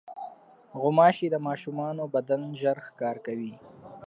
[0.79, 3.53] غوماشې د ماشومانو بدن ژر ښکار کوي.